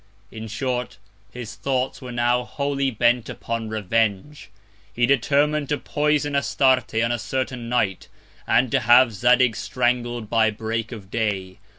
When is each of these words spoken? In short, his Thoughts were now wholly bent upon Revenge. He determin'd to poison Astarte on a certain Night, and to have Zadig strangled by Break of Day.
In 0.31 0.47
short, 0.47 0.97
his 1.31 1.53
Thoughts 1.53 2.01
were 2.01 2.11
now 2.11 2.43
wholly 2.43 2.89
bent 2.89 3.29
upon 3.29 3.69
Revenge. 3.69 4.49
He 4.91 5.05
determin'd 5.05 5.69
to 5.69 5.77
poison 5.77 6.35
Astarte 6.35 6.95
on 6.95 7.11
a 7.11 7.19
certain 7.19 7.69
Night, 7.69 8.07
and 8.47 8.71
to 8.71 8.79
have 8.79 9.13
Zadig 9.13 9.55
strangled 9.55 10.27
by 10.27 10.49
Break 10.49 10.91
of 10.91 11.11
Day. 11.11 11.59